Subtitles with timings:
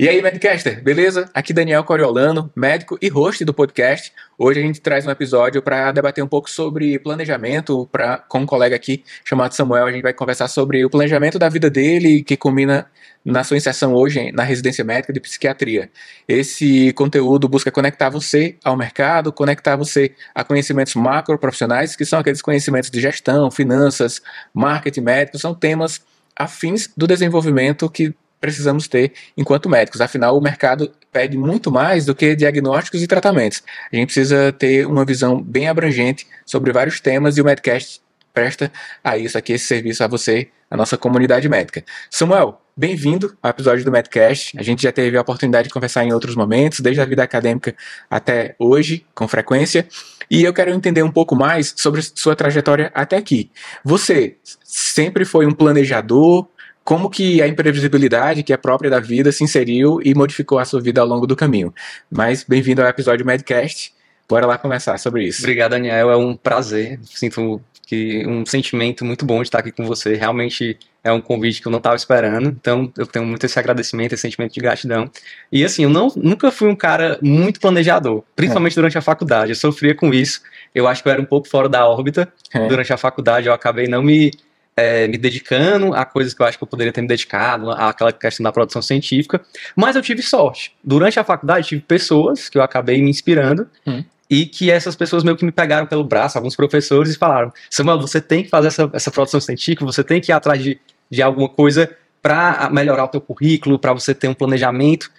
[0.00, 1.28] E aí, Medcaster, beleza?
[1.34, 4.12] Aqui Daniel Coriolano, médico e host do podcast.
[4.38, 7.84] Hoje a gente traz um episódio para debater um pouco sobre planejamento.
[7.90, 11.48] Pra, com um colega aqui chamado Samuel, a gente vai conversar sobre o planejamento da
[11.48, 12.86] vida dele, que culmina
[13.24, 15.90] na sua inserção hoje na residência médica de psiquiatria.
[16.28, 22.20] Esse conteúdo busca conectar você ao mercado, conectar você a conhecimentos macro profissionais, que são
[22.20, 24.22] aqueles conhecimentos de gestão, finanças,
[24.54, 26.00] marketing médico, são temas
[26.36, 30.00] afins do desenvolvimento que precisamos ter enquanto médicos.
[30.00, 33.62] Afinal, o mercado pede muito mais do que diagnósticos e tratamentos.
[33.92, 38.00] A gente precisa ter uma visão bem abrangente sobre vários temas e o Medcast
[38.32, 38.70] presta
[39.02, 41.84] a isso aqui, esse serviço a você, a nossa comunidade médica.
[42.08, 44.56] Samuel, bem-vindo ao episódio do Medcast.
[44.56, 47.74] A gente já teve a oportunidade de conversar em outros momentos, desde a vida acadêmica
[48.08, 49.88] até hoje, com frequência.
[50.30, 53.50] E eu quero entender um pouco mais sobre sua trajetória até aqui.
[53.82, 56.46] Você sempre foi um planejador,
[56.88, 60.80] como que a imprevisibilidade, que é própria da vida, se inseriu e modificou a sua
[60.80, 61.70] vida ao longo do caminho.
[62.10, 63.92] Mas bem-vindo ao episódio Medcast.
[64.26, 65.42] Bora lá conversar sobre isso.
[65.42, 66.10] Obrigado, Daniel.
[66.10, 66.98] É um prazer.
[67.02, 70.14] Sinto que um sentimento muito bom de estar aqui com você.
[70.14, 72.48] Realmente é um convite que eu não estava esperando.
[72.48, 75.10] Então eu tenho muito esse agradecimento, esse sentimento de gratidão.
[75.52, 78.76] E assim, eu não, nunca fui um cara muito planejador, principalmente é.
[78.76, 79.52] durante a faculdade.
[79.52, 80.40] Eu sofria com isso.
[80.74, 82.32] Eu acho que eu era um pouco fora da órbita.
[82.54, 82.66] É.
[82.66, 84.30] Durante a faculdade eu acabei não me
[84.78, 88.12] é, me dedicando a coisas que eu acho que eu poderia ter me dedicado, àquela
[88.12, 89.40] questão da produção científica.
[89.74, 90.72] Mas eu tive sorte.
[90.84, 93.68] Durante a faculdade, tive pessoas que eu acabei me inspirando.
[93.84, 94.04] Hum.
[94.30, 97.98] E que essas pessoas meio que me pegaram pelo braço, alguns professores, e falaram: Samuel,
[97.98, 100.78] você tem que fazer essa, essa produção científica, você tem que ir atrás de,
[101.10, 101.90] de alguma coisa
[102.22, 105.10] para melhorar o teu currículo, para você ter um planejamento.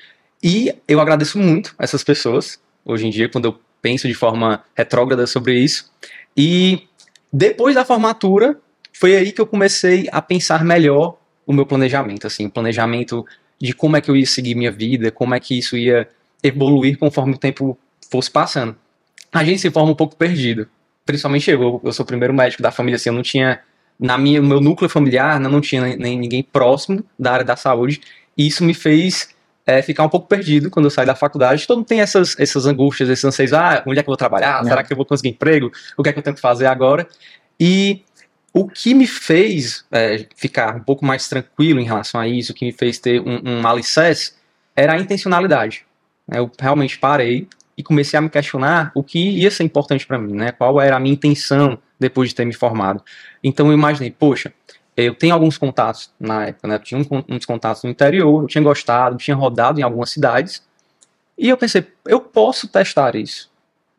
[0.42, 5.26] E eu agradeço muito essas pessoas, hoje em dia, quando eu penso de forma retrógrada
[5.26, 5.92] sobre isso.
[6.38, 6.88] E
[7.34, 8.58] depois da formatura,
[9.00, 11.16] foi aí que eu comecei a pensar melhor
[11.48, 13.26] o meu planejamento, assim, o planejamento
[13.58, 16.06] de como é que eu ia seguir minha vida, como é que isso ia
[16.44, 17.80] evoluir conforme o tempo
[18.12, 18.76] fosse passando.
[19.32, 20.68] A gente se forma um pouco perdido,
[21.06, 23.62] principalmente eu, eu sou o primeiro médico da família, assim, eu não tinha,
[23.98, 28.02] na minha, meu núcleo familiar, não, não tinha nem, ninguém próximo da área da saúde,
[28.38, 29.30] e isso me fez
[29.66, 31.66] é, ficar um pouco perdido quando eu saí da faculdade.
[31.66, 34.62] Todo mundo tem essas, essas angústias, esses anseios, ah, onde é que eu vou trabalhar?
[34.66, 35.72] Será que eu vou conseguir emprego?
[35.98, 37.08] O que é que eu tenho que fazer agora?
[37.58, 38.04] E
[38.54, 42.56] o que me fez é, ficar um pouco mais tranquilo em relação a isso, o
[42.56, 44.34] que me fez ter um, um alicerce,
[44.76, 45.86] era a intencionalidade.
[46.32, 50.34] Eu realmente parei e comecei a me questionar o que ia ser importante para mim,
[50.34, 50.52] né?
[50.52, 53.04] Qual era a minha intenção depois de ter me formado.
[53.44, 54.54] Então eu imaginei, poxa,
[54.96, 56.76] eu tenho alguns contatos na época, né?
[56.76, 60.64] Eu tinha uns contatos no interior, eu tinha gostado, tinha rodado em algumas cidades,
[61.38, 63.50] e eu pensei, eu posso testar isso.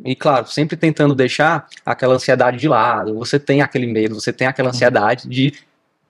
[0.04, 3.14] E claro, sempre tentando deixar aquela ansiedade de lado.
[3.18, 5.52] Você tem aquele medo, você tem aquela ansiedade de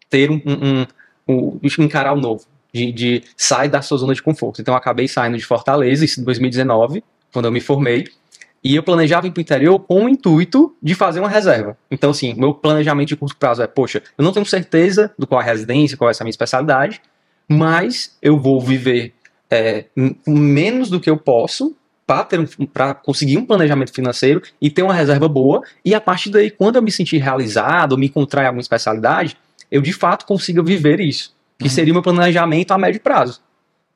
[0.09, 0.87] ter um, um,
[1.28, 4.61] um, um encarar o novo, de, de sair da sua zona de conforto.
[4.61, 7.03] Então eu acabei saindo de Fortaleza, isso em 2019,
[7.33, 8.06] quando eu me formei,
[8.62, 11.77] e eu planejava ir para o interior com o intuito de fazer uma reserva.
[11.91, 15.41] Então, assim, meu planejamento de curto prazo é, poxa, eu não tenho certeza do qual
[15.41, 17.01] é a residência, qual é essa minha especialidade,
[17.49, 19.15] mas eu vou viver
[19.51, 19.87] é,
[20.27, 21.75] menos do que eu posso
[22.72, 26.76] para conseguir um planejamento financeiro e ter uma reserva boa, e a partir daí, quando
[26.76, 29.37] eu me sentir realizado, me encontrar em alguma especialidade,
[29.71, 31.71] eu de fato consiga viver isso, que uhum.
[31.71, 33.41] seria o meu planejamento a médio prazo.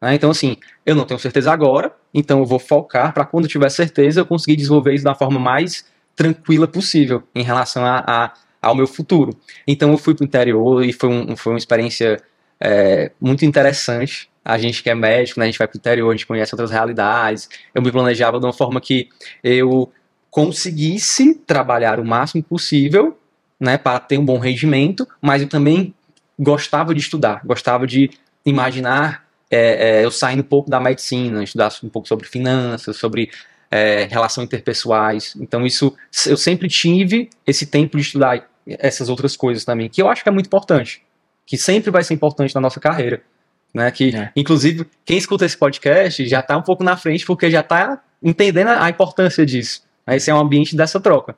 [0.01, 0.15] Né?
[0.15, 3.69] Então, assim, eu não tenho certeza agora, então eu vou focar para quando eu tiver
[3.69, 8.33] certeza eu conseguir desenvolver isso da forma mais tranquila possível em relação a, a
[8.65, 9.37] ao meu futuro.
[9.67, 12.21] Então eu fui para o interior e foi, um, foi uma experiência
[12.59, 16.11] é, muito interessante a gente que é médico, né, a gente vai para o interior,
[16.11, 17.49] a gente conhece outras realidades.
[17.75, 19.09] Eu me planejava de uma forma que
[19.43, 19.91] eu
[20.31, 23.19] conseguisse trabalhar o máximo possível,
[23.59, 25.95] né, para ter um bom rendimento, mas eu também
[26.39, 28.11] gostava de estudar, gostava de
[28.45, 33.31] imaginar é, é, eu saindo um pouco da medicina, estudar um pouco sobre finanças, sobre
[33.71, 35.35] é, relações interpessoais.
[35.41, 35.95] Então isso
[36.27, 40.29] eu sempre tive esse tempo de estudar essas outras coisas também, que eu acho que
[40.29, 41.03] é muito importante,
[41.47, 43.23] que sempre vai ser importante na nossa carreira
[43.75, 43.91] né?
[43.91, 44.31] Que, é.
[44.37, 48.69] inclusive, quem escuta esse podcast já está um pouco na frente porque já está entendendo
[48.69, 49.83] a importância disso.
[50.07, 51.37] Esse é um ambiente dessa troca.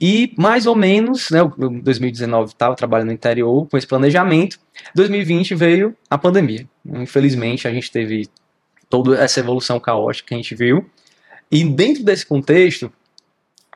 [0.00, 4.58] E mais ou menos, né, em 2019 estava trabalhando no interior com esse planejamento.
[4.94, 6.66] 2020 veio a pandemia.
[6.84, 8.28] Infelizmente, a gente teve
[8.90, 10.90] toda essa evolução caótica que a gente viu.
[11.50, 12.92] E dentro desse contexto,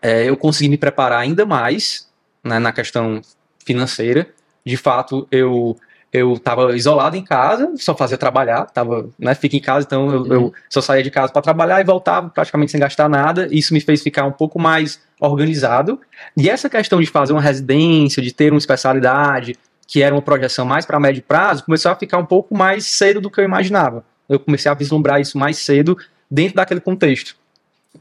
[0.03, 2.11] é, eu consegui me preparar ainda mais
[2.43, 3.23] né, na questão
[3.65, 4.29] financeira.
[4.65, 5.77] De fato, eu
[6.13, 10.27] eu estava isolado em casa, só fazia trabalhar, tava, né, fica em casa, então eu,
[10.27, 10.53] eu uhum.
[10.71, 13.49] só saía de casa para trabalhar e voltava praticamente sem gastar nada.
[13.51, 16.01] Isso me fez ficar um pouco mais organizado.
[16.37, 19.57] E essa questão de fazer uma residência, de ter uma especialidade,
[19.87, 23.21] que era uma projeção mais para médio prazo, começou a ficar um pouco mais cedo
[23.21, 24.05] do que eu imaginava.
[24.29, 25.97] Eu comecei a vislumbrar isso mais cedo
[26.31, 27.37] dentro daquele contexto.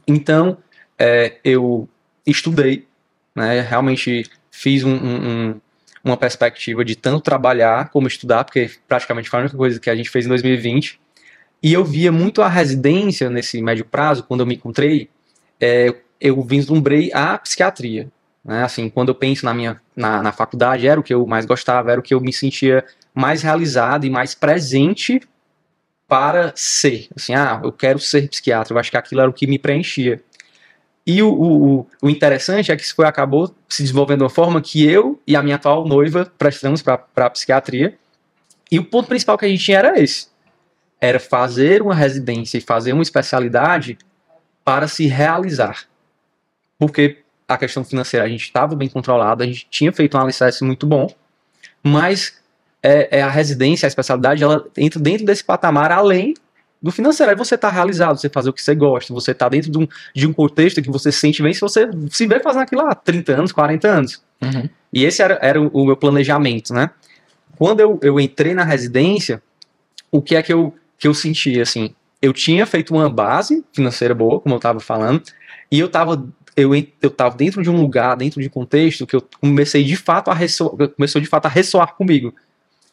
[0.06, 0.58] Então,
[0.98, 1.88] é, eu
[2.26, 2.86] estudei,
[3.34, 5.60] né, realmente fiz um, um,
[6.06, 9.96] uma perspectiva de tanto trabalhar como estudar, porque praticamente foi a única coisa que a
[9.96, 11.00] gente fez em 2020.
[11.62, 15.10] E eu via muito a residência nesse médio prazo, quando eu me encontrei,
[15.60, 18.08] é, eu vislumbrei a psiquiatria.
[18.44, 18.62] Né?
[18.62, 21.90] Assim, quando eu penso na minha na, na faculdade, era o que eu mais gostava,
[21.90, 25.20] era o que eu me sentia mais realizado e mais presente
[26.06, 27.08] para ser.
[27.16, 28.72] Assim, ah, eu quero ser psiquiatra.
[28.72, 30.22] Eu acho que aquilo era o que me preenchia.
[31.06, 34.60] E o, o, o interessante é que isso foi, acabou se desenvolvendo de uma forma
[34.60, 37.96] que eu e a minha atual noiva prestamos para a psiquiatria.
[38.70, 40.26] E o ponto principal que a gente tinha era esse:
[41.00, 43.96] era fazer uma residência e fazer uma especialidade
[44.64, 45.84] para se realizar.
[46.76, 50.64] Porque a questão financeira a gente estava bem controlado, a gente tinha feito um alicerce
[50.64, 51.08] muito bom,
[51.80, 52.42] mas
[52.82, 56.34] é, é, a residência, a especialidade, ela entra dentro desse patamar além
[56.80, 57.30] do financeiro.
[57.30, 59.88] Aí você está realizado, você fazer o que você gosta, você está dentro de um,
[60.14, 62.94] de um contexto que você se sente bem se você se vê fazendo aquilo há
[62.94, 64.22] 30 anos, 40 anos.
[64.42, 64.68] Uhum.
[64.92, 66.90] E esse era, era o, o, meu planejamento, né?
[67.56, 69.42] Quando eu, eu entrei na residência,
[70.10, 71.94] o que é que eu, que eu senti, assim?
[72.20, 75.22] Eu tinha feito uma base financeira boa, como eu estava falando,
[75.70, 76.22] e eu estava
[76.56, 79.94] eu, eu tava dentro de um lugar, dentro de um contexto que eu comecei de
[79.94, 82.34] fato a ressoar, começou de fato a ressoar comigo.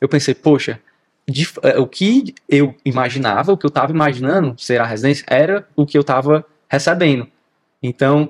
[0.01, 0.81] Eu pensei, poxa,
[1.27, 5.67] de, é, o que eu imaginava, o que eu estava imaginando ser a residência, era
[5.75, 7.27] o que eu estava recebendo.
[7.81, 8.29] Então,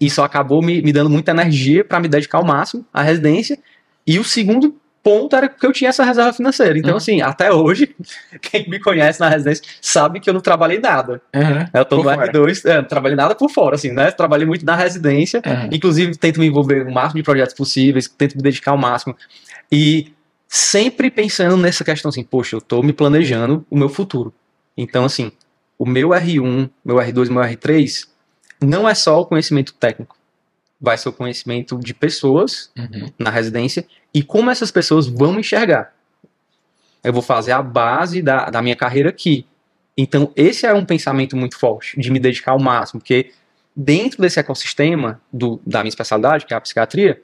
[0.00, 3.58] isso acabou me, me dando muita energia para me dedicar ao máximo à residência.
[4.06, 6.78] E o segundo ponto era que eu tinha essa reserva financeira.
[6.78, 6.96] Então, uhum.
[6.96, 7.94] assim, até hoje,
[8.42, 11.20] quem me conhece na residência sabe que eu não trabalhei nada.
[11.34, 11.66] Uhum.
[11.72, 12.32] Eu tô por no fora.
[12.32, 14.10] R2, é, não trabalhei nada por fora, assim, né?
[14.10, 15.68] Trabalhei muito na residência, uhum.
[15.72, 19.16] inclusive tento me envolver no máximo de projetos possíveis, tento me dedicar ao máximo.
[19.70, 20.12] E
[20.48, 24.32] sempre pensando nessa questão assim, poxa, eu tô me planejando o meu futuro.
[24.76, 25.30] Então, assim,
[25.78, 28.08] o meu R1, meu R2, meu R3
[28.60, 30.18] não é só o conhecimento técnico
[30.80, 33.10] vai ser o conhecimento de pessoas uhum.
[33.18, 35.92] na residência e como essas pessoas vão me enxergar.
[37.02, 39.46] Eu vou fazer a base da, da minha carreira aqui.
[39.96, 43.32] Então, esse é um pensamento muito forte, de me dedicar ao máximo, porque
[43.74, 47.20] dentro desse ecossistema do, da minha especialidade, que é a psiquiatria,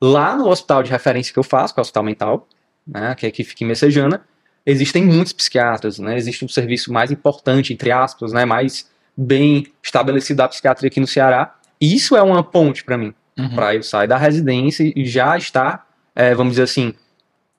[0.00, 2.48] lá no hospital de referência que eu faço, que é o Hospital Mental,
[2.86, 4.22] né, que é aqui fica em Messejana,
[4.64, 10.38] existem muitos psiquiatras, né, existe um serviço mais importante, entre aspas, né, mais bem estabelecido
[10.38, 13.54] da psiquiatria aqui no Ceará, e isso é uma ponte para mim, uhum.
[13.54, 16.94] para eu sair da residência e já estar é, vamos dizer assim,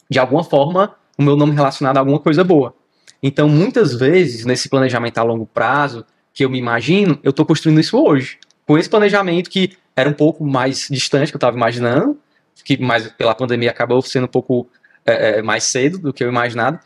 [0.10, 2.76] de alguma forma, o meu nome relacionado a alguma coisa boa.
[3.24, 7.80] Então, muitas vezes, nesse planejamento a longo prazo, que eu me imagino, eu estou construindo
[7.80, 8.38] isso hoje.
[8.66, 12.18] Com esse planejamento que era um pouco mais distante que eu estava imaginando,
[12.64, 14.68] que mais pela pandemia acabou sendo um pouco
[15.06, 16.80] é, é, mais cedo do que eu imaginava,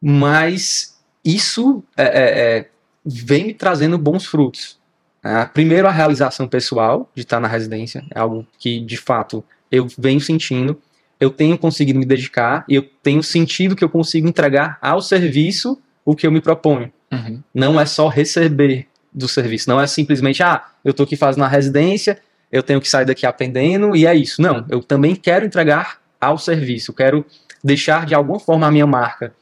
[0.00, 2.70] mas isso é, é, é
[3.04, 4.78] vem me trazendo bons frutos.
[5.22, 5.48] Né?
[5.52, 10.20] primeiro, a realização pessoal de estar na residência, é algo que de fato eu venho
[10.20, 10.80] sentindo,
[11.18, 15.78] eu tenho conseguido me dedicar e eu tenho sentido que eu consigo entregar ao serviço
[16.04, 16.90] o que eu me proponho.
[17.12, 17.42] Uhum.
[17.54, 21.48] Não é só receber do serviço, não é simplesmente, ah, eu estou aqui fazendo a
[21.48, 22.18] residência,
[22.50, 24.40] eu tenho que sair daqui aprendendo e é isso.
[24.42, 27.24] Não, eu também quero entregar ao serviço, quero
[27.62, 29.32] deixar de alguma forma a minha marca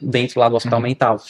[0.00, 0.86] dentro lá do hospital uhum.
[0.86, 1.20] mental.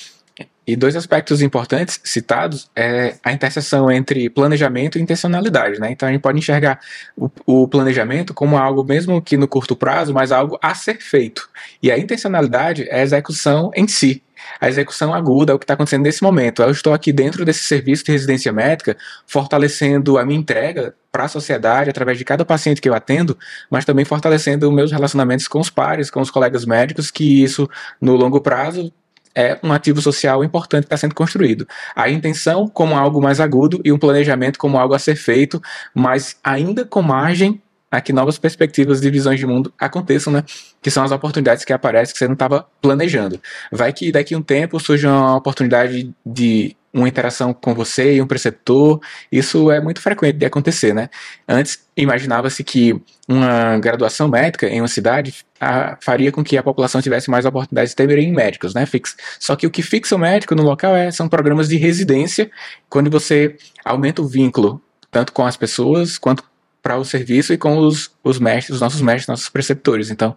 [0.65, 5.91] E dois aspectos importantes citados é a interseção entre planejamento e intencionalidade, né?
[5.91, 6.79] Então a gente pode enxergar
[7.17, 11.49] o, o, planejamento como algo mesmo que no curto prazo, mas algo a ser feito.
[11.83, 14.23] E a intencionalidade é a execução em si.
[14.61, 16.63] A execução aguda é o que está acontecendo nesse momento.
[16.63, 18.97] Eu estou aqui dentro desse serviço de residência médica,
[19.27, 23.37] fortalecendo a minha entrega para a sociedade através de cada paciente que eu atendo,
[23.71, 27.69] mas também fortalecendo meus relacionamentos com os pares, com os colegas médicos, que isso
[28.01, 28.93] no longo prazo
[29.35, 31.67] é um ativo social importante que está sendo construído.
[31.95, 35.61] A intenção como algo mais agudo e um planejamento como algo a ser feito,
[35.95, 37.61] mas ainda com margem
[37.93, 40.43] a que novas perspectivas de visões de mundo aconteçam, né?
[40.81, 43.39] Que são as oportunidades que aparecem que você não estava planejando.
[43.71, 48.23] Vai que daqui a um tempo surge uma oportunidade de uma interação com você e
[48.23, 51.09] um preceptor, isso é muito frequente de acontecer, né?
[51.49, 57.01] Antes imaginava-se que uma graduação médica em uma cidade a, faria com que a população
[57.01, 58.87] tivesse mais oportunidades de terem médicos, né?
[58.87, 59.17] Fix.
[59.39, 62.51] Só que o que fixa o médico no local é, são programas de residência,
[62.89, 66.43] quando você aumenta o vínculo tanto com as pessoas quanto
[66.83, 70.11] para o serviço e com os, os mestres, os nossos mestres, nossos preceptores.
[70.11, 70.37] Então,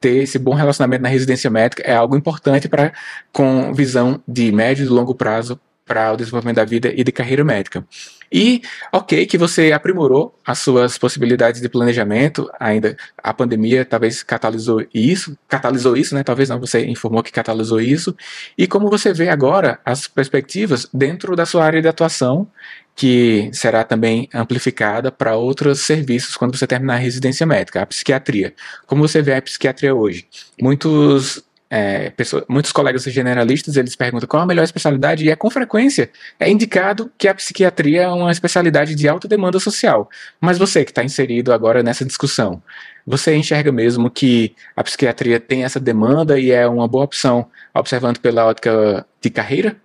[0.00, 2.92] ter esse bom relacionamento na residência médica é algo importante para
[3.32, 7.44] com visão de médio e longo prazo para o desenvolvimento da vida e de carreira
[7.44, 7.86] médica.
[8.32, 14.84] E ok que você aprimorou as suas possibilidades de planejamento, ainda a pandemia talvez catalisou
[14.92, 16.24] isso, catalisou isso, né?
[16.24, 18.16] Talvez não, você informou que catalisou isso.
[18.58, 22.48] E como você vê agora as perspectivas dentro da sua área de atuação,
[22.94, 28.54] que será também amplificada para outros serviços quando você terminar a residência médica, a psiquiatria.
[28.86, 30.26] Como você vê a psiquiatria hoje?
[30.60, 35.50] Muitos é, pessoas, muitos colegas generalistas eles perguntam qual a melhor especialidade e é com
[35.50, 36.08] frequência
[36.38, 40.08] é indicado que a psiquiatria é uma especialidade de alta demanda social.
[40.40, 42.62] Mas você que está inserido agora nessa discussão,
[43.04, 48.18] você enxerga mesmo que a psiquiatria tem essa demanda e é uma boa opção, observando
[48.20, 49.76] pela ótica de carreira?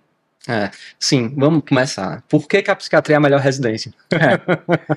[0.50, 2.24] É, sim, vamos começar.
[2.28, 3.92] Por que, que a psiquiatria é a melhor residência?
[4.10, 4.40] É.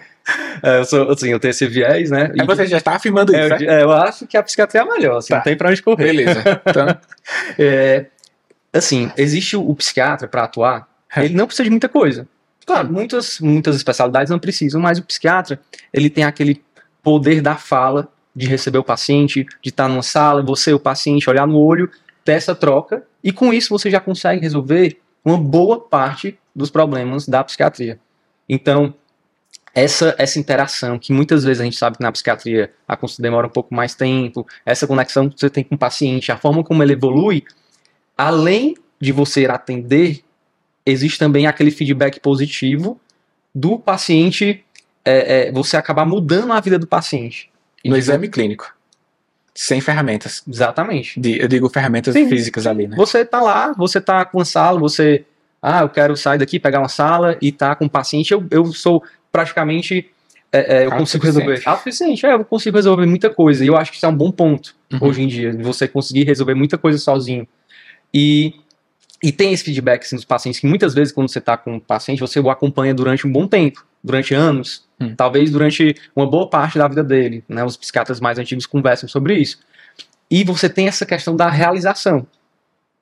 [0.79, 2.31] eu, sou, assim, eu tenho esse viés, né?
[2.33, 4.87] E você já está afirmando isso, é, é, eu acho que a psiquiatria é a
[4.87, 5.35] melhor, assim, tá.
[5.35, 6.05] não tem pra onde correr.
[6.05, 6.41] Beleza.
[6.65, 6.87] Então...
[7.59, 8.07] é,
[8.73, 11.23] assim, existe o, o psiquiatra para atuar, é.
[11.23, 12.27] ele não precisa de muita coisa.
[12.65, 15.59] Claro, muitas, muitas especialidades não precisam, mas o psiquiatra,
[15.93, 16.63] ele tem aquele
[17.03, 21.45] poder da fala, de receber o paciente, de estar numa sala, você, o paciente, olhar
[21.45, 21.91] no olho,
[22.25, 27.27] ter essa troca, e com isso você já consegue resolver uma boa parte dos problemas
[27.27, 27.99] da psiquiatria.
[28.47, 28.93] Então,
[29.73, 33.47] essa, essa interação, que muitas vezes a gente sabe que na psiquiatria a consulta demora
[33.47, 36.83] um pouco mais tempo, essa conexão que você tem com o paciente, a forma como
[36.83, 37.43] ele evolui,
[38.17, 40.23] além de você atender,
[40.85, 42.99] existe também aquele feedback positivo
[43.53, 44.63] do paciente,
[45.03, 47.51] é, é, você acabar mudando a vida do paciente.
[47.83, 48.73] No exame clínico.
[49.55, 50.43] Sem ferramentas.
[50.47, 51.19] Exatamente.
[51.19, 52.27] De, eu digo ferramentas Sim.
[52.27, 52.95] físicas ali, né?
[52.95, 55.25] Você tá lá, você tá com uma sala, você.
[55.61, 58.31] Ah, eu quero sair daqui, pegar uma sala e tá com um paciente.
[58.31, 60.09] Eu, eu sou praticamente.
[60.51, 61.61] É, é, eu consigo resolver.
[61.65, 63.63] Autossuficiente, é, eu consigo resolver muita coisa.
[63.63, 64.99] E eu acho que isso é um bom ponto uhum.
[65.01, 67.47] hoje em dia, de você conseguir resolver muita coisa sozinho.
[68.13, 68.53] E,
[69.21, 71.79] e tem esse feedback assim, dos pacientes que muitas vezes, quando você está com um
[71.79, 74.83] paciente, você o acompanha durante um bom tempo, durante anos.
[74.99, 75.15] Hum.
[75.15, 77.43] Talvez durante uma boa parte da vida dele.
[77.47, 77.63] Né?
[77.63, 79.59] Os psiquiatras mais antigos conversam sobre isso.
[80.29, 82.27] E você tem essa questão da realização.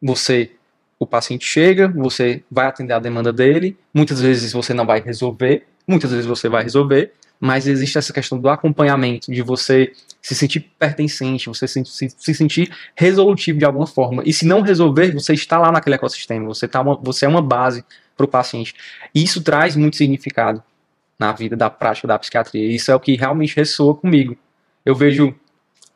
[0.01, 0.51] Você,
[0.99, 5.65] o paciente chega, você vai atender a demanda dele, muitas vezes você não vai resolver,
[5.87, 10.71] muitas vezes você vai resolver, mas existe essa questão do acompanhamento, de você se sentir
[10.77, 14.21] pertencente, você se, se, se, sentir resolutivo de alguma forma.
[14.25, 17.41] E se não resolver, você está lá naquele ecossistema, você, tá uma, você é uma
[17.41, 17.83] base
[18.15, 18.75] para o paciente.
[19.13, 20.63] E isso traz muito significado
[21.21, 22.75] na vida da prática da psiquiatria.
[22.75, 24.35] Isso é o que realmente ressoa comigo.
[24.83, 25.35] Eu vejo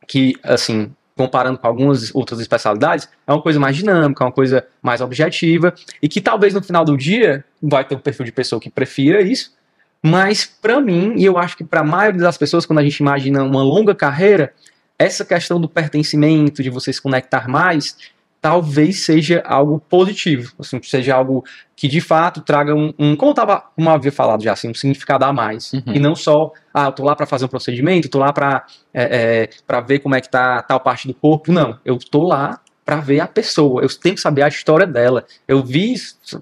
[0.07, 4.67] que, assim, comparando com algumas outras especialidades, é uma coisa mais dinâmica, é uma coisa
[4.83, 8.59] mais objetiva e que talvez no final do dia vai ter um perfil de pessoa
[8.59, 9.55] que prefira isso,
[10.03, 12.97] mas para mim, e eu acho que para a maioria das pessoas, quando a gente
[12.97, 14.53] imagina uma longa carreira,
[14.99, 17.97] essa questão do pertencimento, de você se conectar mais,
[18.45, 21.43] talvez seja algo positivo, assim, seja algo
[21.75, 24.73] que de fato traga um, um como, tava, como eu havia falado já, assim, um
[24.75, 25.73] significado a mais.
[25.73, 25.81] Uhum.
[25.87, 29.49] E não só, ah, eu tô lá para fazer um procedimento, tô lá para é,
[29.67, 31.51] é, ver como é que tá tal parte do corpo.
[31.51, 35.25] Não, eu tô lá para ver a pessoa, eu tenho que saber a história dela.
[35.47, 35.95] Eu vi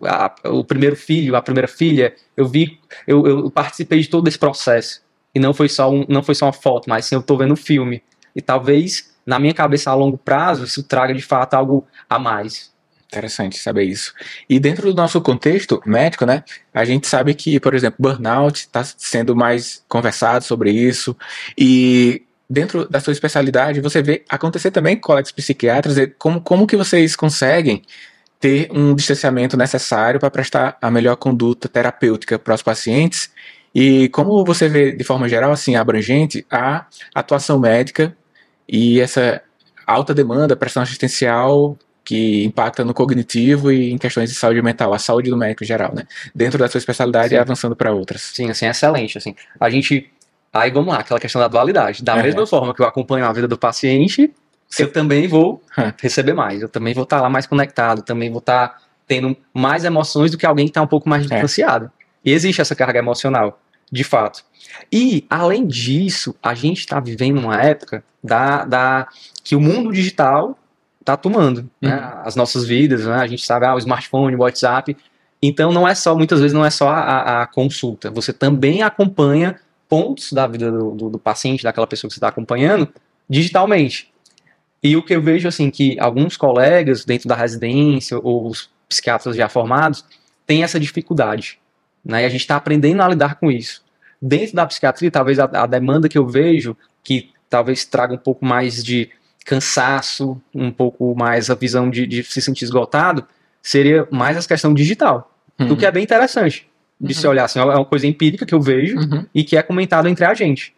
[0.04, 4.38] a, o primeiro filho, a primeira filha, eu vi, eu, eu participei de todo esse
[4.38, 5.02] processo.
[5.34, 7.54] E não foi só um, não foi só uma foto, mas sim eu tô vendo
[7.54, 8.04] um filme.
[8.36, 12.72] E talvez na minha cabeça a longo prazo, isso traga de fato algo a mais.
[13.08, 14.14] Interessante saber isso.
[14.50, 18.84] E dentro do nosso contexto médico, né, a gente sabe que, por exemplo, burnout está
[18.84, 21.16] sendo mais conversado sobre isso.
[21.56, 26.76] E dentro da sua especialidade, você vê acontecer também com colegas psiquiatras, como, como que
[26.76, 27.84] vocês conseguem
[28.40, 33.32] ter um distanciamento necessário para prestar a melhor conduta terapêutica para os pacientes
[33.74, 38.16] e como você vê de forma geral, assim, abrangente, a atuação médica
[38.68, 39.42] e essa
[39.86, 45.00] alta demanda, pressão assistencial que impacta no cognitivo e em questões de saúde mental, a
[45.00, 46.04] saúde do médico em geral, né?
[46.36, 47.36] Dentro da sua especialidade Sim.
[47.36, 48.22] e avançando para outras.
[48.22, 49.36] Sim, assim, excelente, assim.
[49.60, 50.12] A gente
[50.54, 52.04] aí vamos lá, aquela questão da dualidade.
[52.04, 54.32] Da mesma forma que eu acompanho a vida do paciente,
[54.78, 55.64] eu também vou
[56.00, 60.32] receber mais, eu também vou estar lá mais conectado, também vou estar tendo mais emoções
[60.32, 61.28] do que alguém que está um pouco mais é.
[61.28, 61.86] distanciado.
[61.86, 61.90] É.
[62.26, 63.60] E existe essa carga emocional,
[63.94, 64.44] de fato.
[64.92, 69.08] E, além disso, a gente está vivendo uma época da, da
[69.44, 70.58] que o mundo digital
[71.00, 72.22] está tomando né, uhum.
[72.24, 73.16] as nossas vidas, né?
[73.16, 74.98] a gente sabe, ah, o smartphone, o WhatsApp.
[75.42, 79.60] Então, não é só, muitas vezes, não é só a, a consulta, você também acompanha
[79.88, 82.88] pontos da vida do, do, do paciente, daquela pessoa que você está acompanhando,
[83.30, 84.12] digitalmente.
[84.82, 89.36] E o que eu vejo, assim, que alguns colegas dentro da residência, ou os psiquiatras
[89.36, 90.04] já formados,
[90.48, 91.60] têm essa dificuldade.
[92.04, 92.24] Né?
[92.24, 93.84] E a gente está aprendendo a lidar com isso.
[94.22, 98.46] Dentro da psiquiatria, talvez a, a demanda que eu vejo, que talvez traga um pouco
[98.46, 99.10] mais de
[99.46, 103.26] cansaço, um pouco mais a visão de, de se sentir esgotado,
[103.62, 105.32] seria mais essa questão digital.
[105.60, 105.74] Uhum.
[105.74, 106.70] O que é bem interessante.
[107.00, 107.20] de uhum.
[107.20, 109.26] se olhar assim, é uma coisa empírica que eu vejo uhum.
[109.34, 110.74] e que é comentado entre a gente.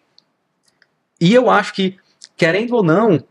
[1.19, 1.97] E eu acho que,
[2.35, 3.23] querendo ou não,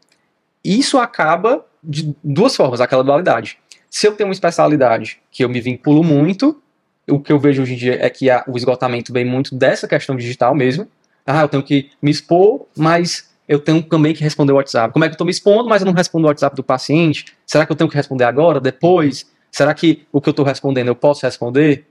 [0.65, 3.59] isso acaba de duas formas, aquela dualidade.
[3.91, 6.61] Se eu tenho uma especialidade que eu me vinculo muito,
[7.09, 9.87] o que eu vejo hoje em dia é que a, o esgotamento vem muito dessa
[9.87, 10.89] questão digital mesmo.
[11.27, 14.93] Ah, eu tenho que me expor, mas eu tenho também que responder o WhatsApp.
[14.93, 17.27] Como é que eu estou me expondo, mas eu não respondo o WhatsApp do paciente?
[17.47, 19.27] Será que eu tenho que responder agora, depois?
[19.51, 21.87] Será que o que eu estou respondendo eu posso responder?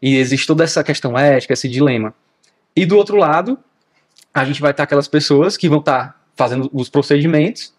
[0.00, 2.14] E existe toda essa questão ética, esse dilema.
[2.74, 3.58] E do outro lado,
[4.32, 7.72] a gente vai estar aquelas pessoas que vão estar fazendo os procedimentos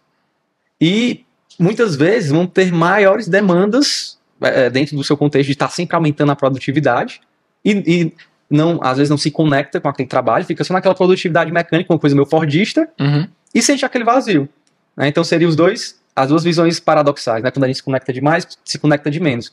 [0.80, 1.24] e
[1.58, 6.32] muitas vezes vão ter maiores demandas é, dentro do seu contexto de estar sempre aumentando
[6.32, 7.20] a produtividade
[7.64, 8.12] e, e,
[8.50, 11.98] não, às vezes não se conecta com aquele trabalho, fica só naquela produtividade mecânica, uma
[11.98, 13.26] coisa meio fordista, uhum.
[13.54, 14.48] e sente aquele vazio.
[14.96, 15.08] Né?
[15.08, 17.50] Então seriam os dois, as duas visões paradoxais, né?
[17.50, 19.52] Quando a gente se conecta demais, se conecta de menos.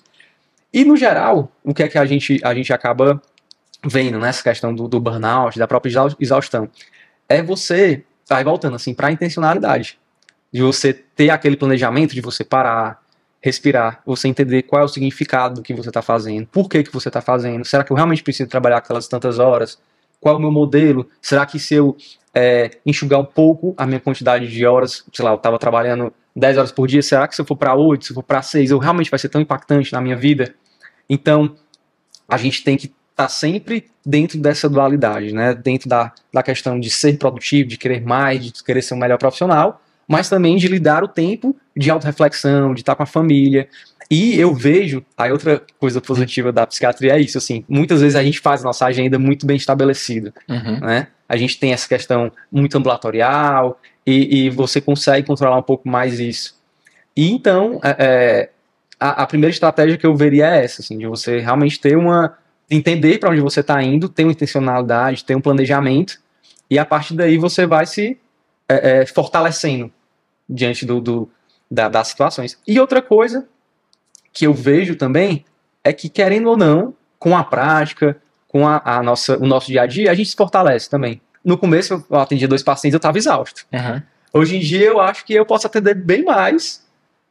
[0.74, 3.22] E no geral, o que é que a gente, a gente acaba
[3.84, 6.70] vendo nessa questão do, do burnout, da própria exaustão?
[7.28, 9.98] É você, aí voltando assim, para a intencionalidade.
[10.52, 13.01] De você ter aquele planejamento de você parar,
[13.42, 16.94] respirar, você entender qual é o significado do que você está fazendo, por que, que
[16.94, 19.80] você está fazendo, será que eu realmente preciso trabalhar aquelas tantas horas,
[20.20, 21.98] qual é o meu modelo, será que se eu
[22.34, 26.58] é, enxugar um pouco a minha quantidade de horas, sei lá, eu estava trabalhando 10
[26.58, 28.72] horas por dia, será que se eu for para 8, se eu for para 6,
[28.72, 30.54] eu realmente vai ser tão impactante na minha vida?
[31.10, 31.56] Então,
[32.30, 35.54] a gente tem que estar tá sempre dentro dessa dualidade, né?
[35.54, 39.18] dentro da, da questão de ser produtivo, de querer mais, de querer ser um melhor
[39.18, 43.70] profissional, mas também de lidar o tempo de autorreflexão, de estar com a família.
[44.10, 48.22] E eu vejo, a outra coisa positiva da psiquiatria é isso, assim, muitas vezes a
[48.22, 50.82] gente faz a nossa agenda muito bem estabelecida, uhum.
[50.82, 51.08] né?
[51.30, 56.20] A gente tem essa questão muito ambulatorial e, e você consegue controlar um pouco mais
[56.20, 56.60] isso.
[57.16, 58.50] E então, é, é
[59.00, 62.38] a, a, primeira estratégia que eu veria é essa, assim, de você realmente ter uma,
[62.70, 66.20] entender para onde você está indo, ter uma intencionalidade, ter um planejamento,
[66.70, 68.18] e a partir daí você vai se
[68.68, 69.90] é, é, fortalecendo
[70.52, 71.30] diante do, do
[71.70, 72.60] da, das situações.
[72.68, 73.48] E outra coisa
[74.34, 75.46] que eu vejo também
[75.84, 78.18] é que, querendo ou não, com a prática,
[78.48, 81.22] com a, a nossa, o nosso dia a dia, a gente se fortalece também.
[81.44, 83.66] No começo, eu atendia dois pacientes, eu estava exausto.
[83.72, 84.02] Uhum.
[84.34, 86.86] Hoje em dia, eu acho que eu posso atender bem mais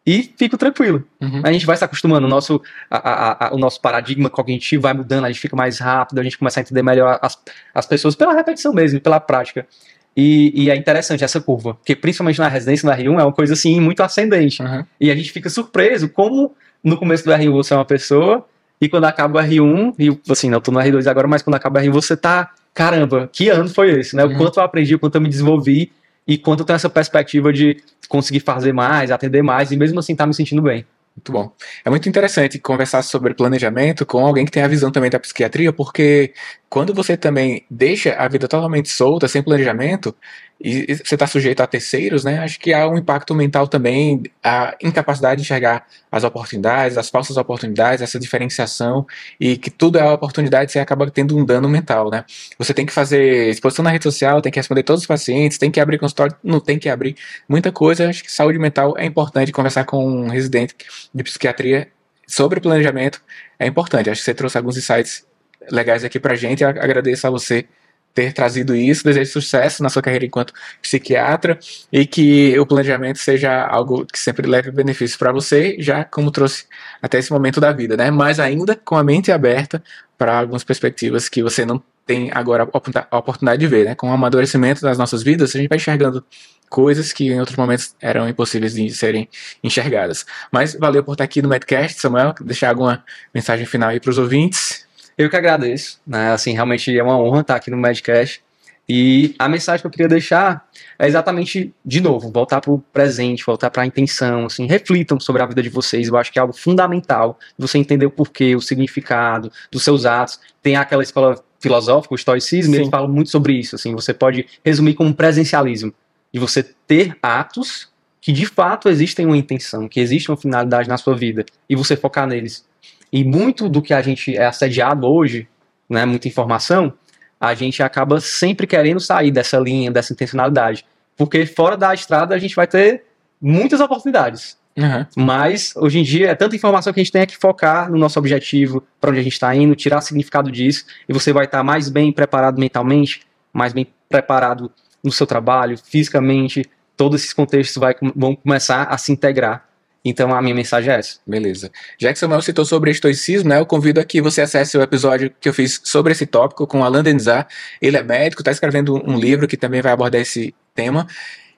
[0.07, 1.07] e fico tranquilo.
[1.21, 1.43] Uhum.
[1.45, 5.25] A gente vai se acostumando, o nosso, a, a, o nosso paradigma cognitivo vai mudando,
[5.25, 7.39] a gente fica mais rápido, a gente começa a entender melhor as,
[7.75, 9.67] as pessoas pela repetição mesmo, pela prática.
[10.17, 13.53] E, e, é interessante essa curva, porque principalmente na residência na R1 é uma coisa
[13.53, 14.63] assim muito ascendente.
[14.63, 14.85] Uhum.
[15.01, 18.45] E a gente fica surpreso como no começo do R1 você é uma pessoa
[18.81, 21.79] e quando acaba o R1, e assim, não tô no R2 agora, mas quando acaba
[21.79, 24.25] o R1 você tá, caramba, que ano foi esse, né?
[24.25, 24.37] O uhum.
[24.39, 25.93] quanto eu aprendi, o quanto eu me desenvolvi
[26.27, 27.77] e quanto eu tenho essa perspectiva de
[28.09, 30.85] conseguir fazer mais, atender mais e mesmo assim tá me sentindo bem.
[31.17, 31.53] Muito bom.
[31.85, 35.73] É muito interessante conversar sobre planejamento com alguém que tem a visão também da psiquiatria,
[35.73, 36.33] porque
[36.69, 40.15] quando você também deixa a vida totalmente solta, sem planejamento,
[40.63, 42.39] e você está sujeito a terceiros, né?
[42.41, 47.39] Acho que há um impacto mental também, a incapacidade de enxergar as oportunidades, as falsas
[47.39, 49.07] oportunidades, essa diferenciação,
[49.41, 52.25] e que tudo é oportunidade, você acaba tendo um dano mental, né?
[52.59, 55.71] Você tem que fazer exposição na rede social, tem que responder todos os pacientes, tem
[55.71, 57.17] que abrir consultório, não tem que abrir
[57.49, 58.11] muita coisa.
[58.11, 60.75] Acho que saúde mental é importante conversar com um residente
[61.15, 61.89] de psiquiatria
[62.27, 63.23] sobre planejamento,
[63.59, 64.11] é importante.
[64.11, 65.25] Acho que você trouxe alguns insights
[65.71, 66.63] legais aqui pra gente.
[66.63, 67.67] Eu agradeço a você
[68.15, 69.05] ter trazido isso.
[69.05, 71.59] Desejo sucesso na sua carreira enquanto psiquiatra
[71.93, 76.67] e que o planejamento seja algo que sempre leve benefício para você, já como trouxe
[77.01, 78.11] até esse momento da vida, né?
[78.11, 79.83] Mas ainda com a mente aberta
[80.19, 82.69] para algumas perspectivas que você não tem agora
[83.11, 83.95] a oportunidade de ver, né?
[83.95, 86.25] Com o amadurecimento das nossas vidas, a gente vai enxergando
[86.69, 89.29] coisas que em outros momentos eram impossíveis de serem
[89.63, 90.27] enxergadas.
[90.51, 92.35] Mas valeu por estar aqui no Medcast, Samuel.
[92.41, 94.87] Deixar alguma mensagem final aí para os ouvintes.
[95.21, 96.33] Eu que agradeço, né?
[96.33, 98.43] Assim, realmente é uma honra estar aqui no Medcast.
[98.89, 100.67] E a mensagem que eu queria deixar
[100.99, 105.43] é exatamente, de novo, voltar para o presente, voltar para a intenção, assim, reflitam sobre
[105.43, 106.09] a vida de vocês.
[106.09, 110.41] Eu acho que é algo fundamental você entender o porquê, o significado dos seus atos.
[110.63, 113.77] Tem aquela escola filosófica, o estoicismo, eles falam muito sobre isso.
[113.77, 115.93] Assim, você pode resumir como presencialismo,
[116.33, 117.91] de você ter atos
[118.23, 121.95] que de fato existem uma intenção, que existe uma finalidade na sua vida, e você
[121.95, 122.65] focar neles.
[123.13, 125.49] E muito do que a gente é assediado hoje,
[125.89, 126.93] né, muita informação,
[127.41, 130.85] a gente acaba sempre querendo sair dessa linha, dessa intencionalidade.
[131.17, 133.05] Porque fora da estrada a gente vai ter
[133.41, 134.59] muitas oportunidades.
[134.77, 135.07] Uhum.
[135.17, 138.19] Mas hoje em dia é tanta informação que a gente tem que focar no nosso
[138.19, 141.65] objetivo, para onde a gente está indo, tirar significado disso, e você vai estar tá
[141.65, 144.71] mais bem preparado mentalmente, mais bem preparado
[145.03, 146.65] no seu trabalho, fisicamente,
[146.97, 149.70] todos esses contextos vai, vão começar a se integrar
[150.05, 151.19] Então a minha mensagem é essa.
[151.27, 151.71] Beleza.
[151.99, 155.31] Já que Samuel citou sobre estoicismo, né, eu convido a que você acesse o episódio
[155.41, 157.47] que eu fiz sobre esse tópico com Alan Denizar.
[157.81, 161.07] Ele é médico, está escrevendo um livro que também vai abordar esse tema.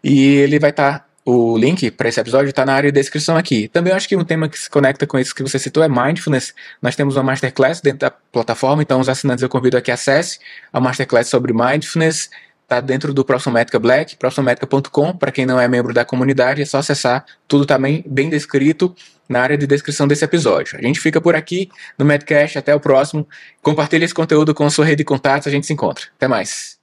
[0.02, 0.98] E ele vai estar.
[1.00, 3.68] Tá, o link para esse episódio está na área de descrição aqui.
[3.68, 6.52] Também acho que um tema que se conecta com isso que você citou é mindfulness.
[6.80, 10.40] Nós temos uma masterclass dentro da plataforma, então os assinantes eu convido a acesse
[10.72, 12.28] a masterclass sobre mindfulness
[12.72, 15.16] está dentro do Médica Black, proximomédica.com.
[15.16, 17.24] Para quem não é membro da comunidade, é só acessar.
[17.46, 18.94] Tudo também bem descrito
[19.28, 20.78] na área de descrição desse episódio.
[20.78, 22.58] A gente fica por aqui no Medcast.
[22.58, 23.28] Até o próximo.
[23.60, 25.46] Compartilhe esse conteúdo com a sua rede de contatos.
[25.46, 26.06] A gente se encontra.
[26.16, 26.81] Até mais.